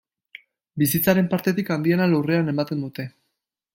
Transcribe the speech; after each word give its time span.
Bizitzaren 0.83 1.29
parterik 1.33 1.71
handiena 1.75 2.07
lurrean 2.15 2.53
ematen 2.55 2.83
dute. 2.87 3.07